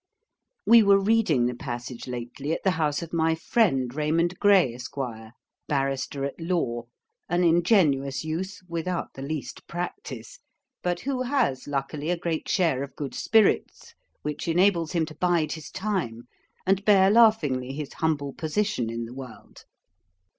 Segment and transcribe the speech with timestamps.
[0.65, 5.33] We were reading the passage lately at the house of my friend, Raymond Gray, Esquire,
[5.67, 6.85] Barrister at Law,
[7.29, 10.39] an ingenuous youth without the least practice,
[10.81, 13.93] but who has luckily a great share of good spirits,
[14.23, 16.23] which enables him to bide his time,
[16.65, 19.65] and bear laughingly his humble position in the world.